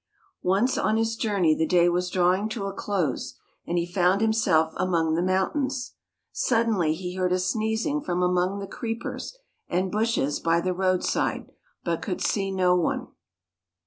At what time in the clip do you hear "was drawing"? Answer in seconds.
1.87-2.49